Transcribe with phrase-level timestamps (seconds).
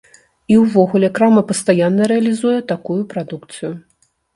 [0.53, 3.73] І ўвогуле крама пастаянна рэалізуе такую прадукцыю.